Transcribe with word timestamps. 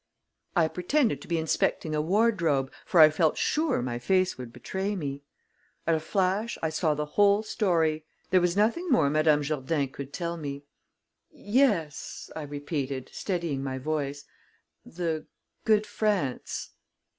I 0.55 0.67
pretended 0.67 1.21
to 1.21 1.27
be 1.27 1.37
inspecting 1.37 1.93
a 1.93 2.01
wardrobe, 2.01 2.71
for 2.87 2.99
I 2.99 3.11
felt 3.11 3.37
sure 3.37 3.83
my 3.83 3.99
face 3.99 4.35
would 4.35 4.51
betray 4.51 4.95
me. 4.95 5.21
At 5.85 5.93
a 5.93 5.99
flash, 5.99 6.57
I 6.63 6.71
saw 6.71 6.95
the 6.95 7.05
whole 7.05 7.43
story. 7.43 8.03
There 8.31 8.41
was 8.41 8.57
nothing 8.57 8.89
more 8.89 9.11
Madame 9.11 9.43
Jourdain 9.43 9.89
could 9.91 10.11
tell 10.11 10.37
me. 10.37 10.63
"Yes," 11.29 12.31
I 12.35 12.41
repeated, 12.41 13.11
steadying 13.13 13.63
my 13.63 13.77
voice, 13.77 14.25
"the 14.83 15.27
good 15.65 15.85
France." 15.85 16.71